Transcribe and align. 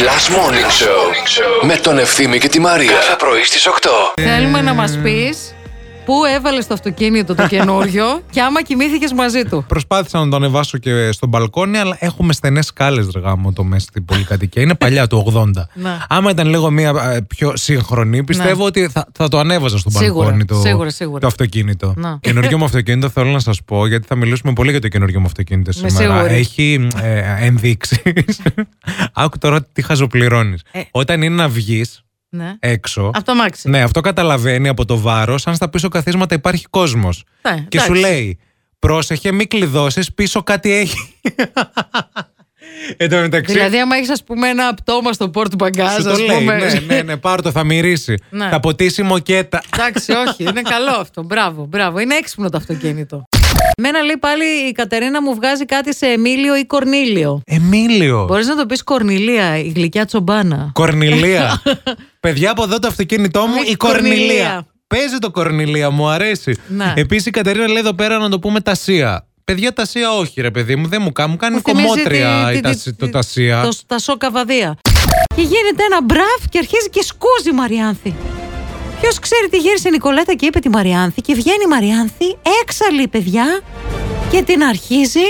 Last 0.00 0.30
Morning 0.36 0.70
Show 0.82 1.66
με 1.66 1.76
τον 1.76 1.98
Ευθύμη 1.98 2.38
και 2.38 2.48
τη 2.48 2.60
Μαρία. 2.60 2.92
Κάθε 2.92 3.16
πρωί 3.18 3.44
στις 3.44 3.66
8. 3.66 3.88
Θέλουμε 4.20 4.60
να 4.60 4.74
μας 4.74 4.98
πεις 5.02 5.54
πού 6.10 6.24
έβαλες 6.36 6.66
το 6.66 6.74
αυτοκίνητο 6.74 7.34
το 7.34 7.46
καινούριο 7.46 8.04
και 8.34 8.40
άμα 8.40 8.62
κοιμήθηκες 8.62 9.12
μαζί 9.12 9.42
του; 9.44 9.64
Προσπάθησα 9.68 10.18
να 10.18 10.28
το 10.28 10.36
ανεβάσω 10.36 10.78
και 10.78 11.12
στο 11.12 11.26
μπαλκόνι, 11.26 11.78
αλλά 11.78 11.96
έχουμε 12.00 12.32
στενές 12.32 12.66
σκάλες 12.66 13.06
γάμο 13.22 13.52
το 13.52 13.64
μέσα 13.64 13.86
στην 13.90 14.04
πολυκατοικία. 14.04 14.62
Είναι 14.62 14.74
παλιά 14.74 15.06
του 15.06 15.32
80. 15.34 15.44
Ναι. 15.74 15.98
Άμα 16.08 16.30
ήταν 16.30 16.48
λίγο 16.48 16.70
μία 16.70 16.92
ε, 17.14 17.20
πιο 17.20 17.56
σύγχρονη, 17.56 18.24
πιστεύω 18.24 18.64
ότι 18.64 18.88
θα, 18.88 19.06
θα 19.12 19.28
το 19.28 19.38
ανέβαζα 19.38 19.78
στο 19.78 19.90
Σίγουρα, 19.90 20.24
μπαλκόνι 20.24 20.44
το, 20.44 20.54
σίγουρα, 20.54 20.90
σίγουρα. 20.90 21.20
το 21.20 21.26
αυτοκίνητο. 21.26 21.94
Ναι. 21.96 22.16
Καινούριο 22.20 22.58
μου 22.58 22.64
αυτοκίνητο 22.64 23.08
θέλω 23.08 23.30
να 23.30 23.38
σας 23.38 23.62
πω, 23.64 23.86
γιατί 23.86 24.06
θα 24.06 24.16
μιλήσουμε 24.16 24.52
πολύ 24.52 24.70
για 24.70 24.80
το 24.80 24.88
καινούριο 24.88 25.20
μου 25.20 25.26
αυτοκίνητο 25.26 25.70
Με 25.82 25.88
σήμερα. 25.88 26.16
σίγουρη. 26.16 26.34
Έχει 26.34 26.88
ε, 27.02 27.46
ενδείξεις. 27.46 28.02
Άκου 29.12 29.38
τώρα 29.38 29.62
τι 29.72 29.82
χαζοπληρώνεις. 29.82 30.62
Ε. 30.72 30.80
Όταν 30.90 31.22
είναι 31.22 31.34
να 31.34 31.48
βγεις 31.48 32.04
Ναι. 32.32 32.54
έξω. 32.58 33.10
Αυτό 33.14 33.34
μάξι. 33.34 33.68
Ναι, 33.68 33.82
αυτό 33.82 34.00
καταλαβαίνει 34.00 34.68
από 34.68 34.84
το 34.84 34.98
βάρος, 34.98 35.46
αν 35.46 35.54
στα 35.54 35.68
πίσω 35.68 35.88
καθίσματα 35.88 36.34
υπάρχει 36.34 36.66
κόσμος. 36.70 37.24
Ναι, 37.48 37.64
και 37.68 37.78
σου 37.80 37.92
εντάξει. 37.92 38.10
λέει, 38.10 38.38
πρόσεχε, 38.78 39.32
μην 39.32 39.48
κλειδώσεις, 39.48 40.14
πίσω 40.14 40.42
κάτι 40.42 40.72
έχει. 40.72 41.14
Εν 42.96 43.10
τω 43.10 43.16
μεταξύ. 43.16 43.52
Δηλαδή, 43.52 43.80
άμα 43.80 43.96
έχεις, 43.96 44.10
ας 44.10 44.24
πούμε, 44.24 44.48
ένα 44.48 44.74
πτώμα 44.74 45.12
στο 45.12 45.28
πόρτ 45.30 45.54
μπαγκάζ, 45.54 45.94
σου 45.94 46.02
το 46.02 46.10
ας 46.10 46.18
λέει, 46.20 46.38
πούμε. 46.38 46.56
ναι, 46.56 46.94
ναι, 46.94 47.02
ναι, 47.02 47.16
πάρ' 47.16 47.42
το, 47.42 47.50
θα 47.50 47.64
μυρίσει. 47.64 48.14
Ναι. 48.30 48.48
Θα 48.48 48.60
ποτίσει 48.60 49.02
μοκέτα. 49.02 49.62
Εντάξει, 49.74 50.12
όχι, 50.12 50.42
είναι 50.42 50.62
καλό 50.62 50.90
αυτό. 51.00 51.22
Μπράβο, 51.22 51.64
μπράβο. 51.64 51.98
Είναι 51.98 52.14
έξυπνο 52.14 52.48
το 52.48 52.56
αυτοκίνητο. 52.56 53.28
Μένα 53.78 54.02
λέει 54.02 54.16
πάλι 54.20 54.44
η 54.68 54.72
Κατερίνα 54.72 55.22
μου 55.22 55.34
βγάζει 55.34 55.64
κάτι 55.64 55.94
σε 55.94 56.06
Εμίλιο 56.06 56.56
ή 56.56 56.64
Κορνίλιο. 56.64 57.40
Εμίλιο. 57.46 58.24
Μπορείς 58.28 58.46
να 58.46 58.56
το 58.56 58.66
πεις 58.66 58.82
Κορνιλία, 58.84 59.58
η 59.58 59.72
γλυκιά 59.74 60.04
τσομπάνα. 60.04 60.70
Κορνιλία. 60.72 61.62
Παιδιά, 62.20 62.50
από 62.50 62.62
εδώ 62.62 62.78
το 62.78 62.86
αυτοκίνητό 62.88 63.46
μου, 63.46 63.54
Η 63.66 63.70
η 63.70 63.74
Κορνιλία. 63.76 64.10
Κορνηλία. 64.16 64.66
Παίζει 64.86 65.18
το 65.18 65.30
Κορνιλία, 65.30 65.90
μου 65.90 66.08
αρέσει. 66.08 66.56
Ναι. 66.68 66.92
Επίσης 66.96 67.26
η 67.26 67.30
Κατερίνα 67.30 67.66
λέει 67.66 67.78
εδώ 67.78 67.94
πέρα 67.94 68.18
να 68.18 68.28
το 68.28 68.38
πούμε 68.38 68.60
τασία. 68.60 69.24
Παιδιά, 69.44 69.72
τασία 69.72 70.12
όχι, 70.12 70.40
ρε 70.40 70.50
παιδί 70.50 70.76
μου, 70.76 70.86
δεν 70.88 71.02
μου 71.02 71.12
κάνει. 71.12 71.30
Μου 71.30 71.36
κάνει 71.36 71.54
Μου 71.54 71.60
θυμίζει 71.64 71.86
κομμότρια 71.88 72.44
τη- 72.46 72.52
η 72.52 72.54
τη- 72.56 72.60
τασ- 72.62 72.82
τη- 72.84 72.92
το 72.94 73.10
τασία. 73.10 73.62
Το, 73.62 73.76
τα 73.86 73.98
σοκαβαδία. 73.98 74.76
Και 75.36 75.42
γίνεται 75.42 75.84
ένα 75.90 76.02
μπραφ 76.02 76.48
και 76.48 76.58
αρχίζει 76.58 76.88
και 76.90 77.02
σκούζει 77.02 77.48
η 77.50 77.52
Μαριάνθη. 77.52 78.14
Ποιος 79.00 79.18
ξέρει 79.18 79.48
τι 79.48 79.58
γύρισε 79.64 79.88
η 79.88 79.90
Νικολέτα 79.90 80.32
και 80.34 80.46
είπε 80.46 80.58
τη 80.58 80.68
Μαριάνθη 80.68 81.20
και 81.20 81.34
βγαίνει 81.34 81.64
η 81.68 81.70
Μαριάνθη 81.74 82.28
έξαλλη 82.60 83.08
παιδιά 83.08 83.46
και 84.32 84.42
την 84.42 84.62
αρχίζει. 84.72 85.28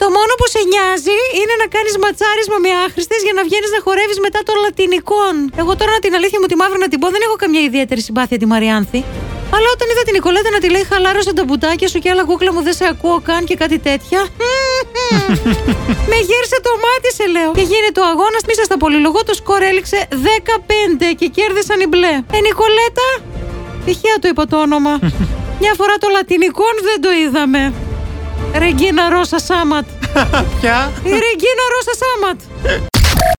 Το 0.00 0.06
μόνο 0.16 0.32
που 0.38 0.46
σε 0.54 0.60
νοιάζει 0.70 1.18
είναι 1.40 1.54
να 1.62 1.66
κάνεις 1.74 1.94
ματσάρισμα 2.02 2.58
με 2.64 2.70
άχρηστες 2.84 3.20
για 3.26 3.34
να 3.38 3.42
βγαίνεις 3.48 3.70
να 3.76 3.80
χορεύεις 3.86 4.18
μετά 4.26 4.40
των 4.48 4.56
Λατινικών. 4.64 5.34
Εγώ 5.62 5.72
τώρα 5.80 5.94
την 6.04 6.12
αλήθεια 6.18 6.38
μου 6.40 6.48
τη 6.50 6.56
μαύρη 6.60 6.78
να 6.84 6.88
την 6.92 6.98
πω 7.02 7.08
δεν 7.14 7.22
έχω 7.26 7.36
καμιά 7.42 7.62
ιδιαίτερη 7.68 8.00
συμπάθεια 8.00 8.38
τη 8.38 8.46
Μαριάνθη. 8.52 9.00
Αλλά 9.54 9.68
όταν 9.74 9.86
είδα 9.90 10.02
την 10.08 10.14
Νικολέτα 10.18 10.50
να 10.56 10.60
τη 10.62 10.68
λέει 10.74 10.84
χαλάρωσε 10.90 11.32
τα 11.38 11.44
μπουτάκια 11.44 11.88
σου 11.88 11.98
και 12.02 12.10
άλλα 12.12 12.24
κούκλα 12.24 12.52
μου 12.52 12.62
δεν 12.62 12.74
σε 12.80 12.84
ακούω 12.92 13.20
καν 13.28 13.44
και 13.48 13.56
κάτι 13.62 13.78
τέτοια. 13.78 14.20
Με 16.10 16.18
γύρισε 16.28 16.58
το 16.66 16.72
μάτι, 16.84 17.08
σε 17.18 17.26
λέω. 17.34 17.50
Και 17.58 17.64
γίνεται 17.72 18.00
ο 18.04 18.06
αγώνας 18.12 18.42
μέσα 18.50 18.62
στα 18.68 18.76
πολυλογό. 18.82 19.20
Το 19.28 19.34
σκορ 19.34 19.62
έληξε 19.62 20.08
15 20.10 21.14
και 21.18 21.26
κέρδισαν 21.36 21.80
οι 21.80 21.86
μπλε. 21.90 22.12
Ε, 22.36 22.38
Νικολέτα. 22.46 23.08
Τυχαία 23.84 24.16
το 24.20 24.28
είπα 24.28 24.46
το 24.46 24.56
όνομα. 24.60 24.98
Μια 25.62 25.74
φορά 25.76 25.94
το 26.02 26.08
λατινικόν 26.12 26.74
δεν 26.88 26.98
το 27.04 27.10
είδαμε. 27.22 27.72
Ρεγκίνα 28.62 29.08
Ρώσα 29.08 29.38
Σάματ. 29.38 29.86
Ποια; 30.60 30.92
Η 31.04 31.14
Ρεγκίνα 31.24 31.64
Ρώσα 31.74 31.94
Σάματ. 32.02 32.89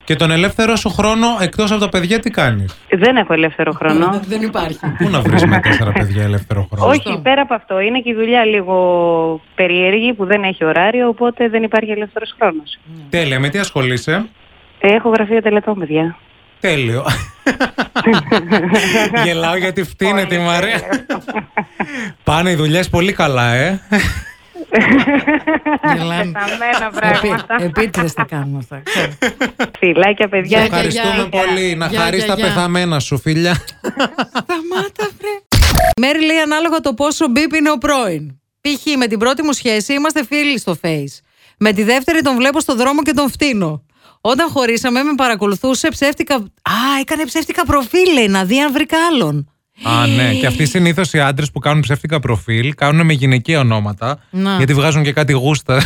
Και 0.04 0.16
τον 0.16 0.32
ελεύθερο 0.32 0.76
σου 0.76 0.90
χρόνο 0.90 1.28
εκτός 1.40 1.72
από 1.72 1.80
τα 1.80 1.90
παιδιά, 1.90 2.20
τι 2.20 2.30
κάνεις; 2.30 2.78
Δεν 2.90 3.16
έχω 3.16 3.34
ελεύθερο 3.34 3.72
χρόνο. 3.72 4.20
Δεν 4.28 4.42
υπάρχει. 4.42 4.80
Πού 4.98 5.10
να 5.10 5.22
βρει 5.22 5.48
με 5.48 5.60
τέσσερα 5.60 5.92
παιδιά 5.92 6.24
ελεύθερο 6.24 6.68
χρόνο; 6.74 6.92
Όχι, 6.92 7.20
πέρα 7.24 7.42
από 7.42 7.54
αυτό. 7.54 7.80
Είναι 7.80 8.00
και 8.00 8.10
η 8.10 8.14
δουλειά 8.14 8.46
λίγο 8.46 9.42
περίεργη 9.56 10.14
που 10.14 10.26
δεν 10.26 10.44
έχει 10.44 10.64
ωράριο, 10.64 11.08
οπότε 11.08 11.50
δεν 11.50 11.64
υπάρχει 11.64 11.92
ελεύθερος 11.92 12.36
χρόνος. 12.40 12.80
Τέλεια, 13.10 13.40
με 13.40 13.50
τι 13.50 13.60
ασχολείσαι; 13.60 14.26
Έχω 14.80 15.10
γραφείο 15.10 15.42
τελετών, 15.42 15.80
παιδιά. 15.80 16.18
Τέλειο. 16.60 17.06
Γελάω 19.26 19.56
γιατί 19.56 19.84
φτύνεται 19.84 20.36
η 20.36 20.40
Μαρία. 20.40 20.82
Πάνε 22.24 22.52
οι 22.52 22.56
δουλειές 22.56 22.90
πολύ 22.90 23.14
καλά, 23.14 23.54
ε. 23.54 23.80
Γελάμε. 25.94 26.32
Πεθαμένα 26.32 26.90
πράγματα. 26.96 27.56
Επίτηδες 27.64 28.14
τα 28.14 28.24
κάνουμε 28.24 28.58
αυτά. 28.58 28.82
ξέρω. 28.84 29.12
Φιλάκια, 29.80 30.30
παιδιά. 30.30 30.58
Γεια, 30.58 30.66
Ευχαριστούμε 30.66 31.28
γεια. 31.32 31.42
πολύ. 31.46 31.76
Να 31.76 31.88
Γεια, 31.88 32.00
χαρείς 32.00 32.24
γεια, 32.24 32.28
τα 32.28 32.42
γεια. 32.42 32.46
πεθαμένα 32.46 33.00
σου, 33.00 33.20
φίλια. 33.20 33.54
Σταμάτα, 33.54 35.10
βρε. 35.18 35.30
Η 35.96 36.00
Μέρη 36.02 36.26
λέει 36.26 36.38
ανάλογα 36.38 36.80
το 36.80 36.94
πόσο 36.94 37.28
μπίπ 37.28 37.54
είναι 37.54 37.72
ο 37.72 37.78
πρώην. 37.78 38.40
Π.χ. 38.62 38.98
με 38.98 39.08
την 39.08 39.20
πρώτη 39.20 39.44
μου 39.44 39.52
σχέση 39.52 39.94
είμαστε 39.94 40.26
φίλοι 40.26 40.60
στο 40.60 40.78
face. 40.82 41.20
Με 41.58 41.72
τη 41.74 41.84
δεύτερη 41.84 42.22
τον 42.22 42.36
βλέπω 42.36 42.60
στο 42.60 42.76
δρόμο 42.76 43.02
και 43.02 43.14
τον 43.14 43.30
φτύνω. 43.30 43.86
Όταν 44.22 44.50
χωρίσαμε 44.50 45.04
με 45.04 45.14
παρακολουθούσε 45.16 45.88
ψεύτικα. 45.90 46.36
Α, 46.36 47.00
έκανε 47.00 47.26
ψεύτικα 47.26 47.66
προφίλ, 47.66 48.14
λέει, 48.14 48.28
να 48.28 48.44
δει 48.44 48.60
αν 48.60 48.72
βρήκα 48.74 48.98
άλλον. 49.12 49.51
Α, 49.84 50.08
ναι. 50.08 50.34
Και 50.34 50.46
αυτοί 50.46 50.66
συνήθως 50.66 51.14
οι 51.14 51.20
άντρες 51.20 51.52
που 51.52 51.60
κάνουν 51.60 51.82
ψεύτικα 51.82 52.20
προφίλ 52.20 52.74
κάνουν 52.76 53.06
με 53.06 53.14
γυναικεία 53.14 53.60
ονόματα. 53.60 54.20
Να. 54.30 54.56
Γιατί 54.58 54.74
βγάζουν 54.74 55.04
και 55.04 55.12
κάτι 55.14 55.34
γούστα 55.34 55.82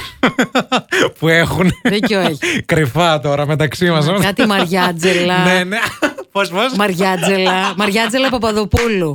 που 1.20 1.28
έχουν. 1.28 1.72
Δίκιο 1.84 2.20
έχεις. 2.30 2.40
Κρυφά 2.66 3.20
τώρα 3.20 3.48
μεταξύ 3.48 3.90
μας. 3.90 4.06
Κάτι 4.22 4.46
Μαριάτζελα. 4.46 5.44
ναι, 5.44 5.64
ναι. 5.64 5.78
Πώς, 6.32 6.50
πώς; 6.50 6.76
Μαριάτζελα. 6.78 7.74
Μαριάτζελα 7.78 8.30
Παπαδοπούλου. 8.30 9.12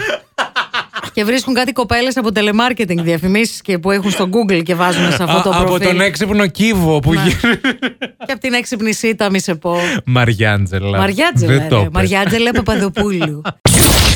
και 1.12 1.24
βρίσκουν 1.24 1.54
κάτι 1.54 1.72
κοπέλες 1.72 2.16
από 2.16 2.32
τελεμάρκετινγκ 2.32 3.00
διαφημίσεις 3.04 3.60
και 3.62 3.78
που 3.78 3.90
έχουν 3.90 4.10
στο 4.10 4.28
Google 4.32 4.62
και 4.62 4.74
βάζουν 4.74 5.12
σε 5.12 5.22
αυτό 5.22 5.40
το 5.42 5.50
Α, 5.50 5.56
από 5.56 5.64
προφίλ. 5.64 5.86
τον 5.86 6.00
έξυπνο 6.00 6.46
κύβο 6.46 6.98
που 6.98 7.12
Ναι. 7.14 7.20
γύρω. 7.22 7.54
Και 8.26 8.32
από 8.32 8.40
την 8.40 8.52
έξυπνη 8.52 8.92
σίτα, 8.92 9.30
μη 9.30 9.40
σε 9.40 9.54
πω. 9.54 9.76
Μαριάντζελα. 10.04 10.98
Μαριάτζελα. 10.98 11.52
Δεν 11.52 11.68
το 11.68 11.76
ρε. 11.76 11.82
πες. 11.82 11.90
Μαριάτζελα 11.92 12.50
Παπαδοπούλου. 12.52 13.42